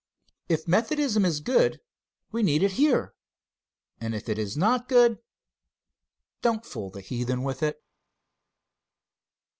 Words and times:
If 0.49 0.67
Methodism 0.67 1.25
is 1.25 1.41
good 1.41 1.79
we 2.31 2.41
need 2.41 2.63
it 2.63 2.71
here, 2.71 3.13
and 3.99 4.15
if 4.15 4.29
it 4.29 4.39
is 4.39 4.57
not 4.57 4.89
good, 4.89 5.17
do 6.41 6.53
not 6.53 6.65
fool 6.65 6.89
the 6.89 7.01
heathen 7.01 7.43
with 7.43 7.61
it. 7.61 7.79